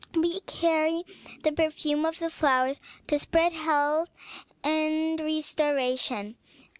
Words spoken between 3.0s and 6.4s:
to spread health and restoration.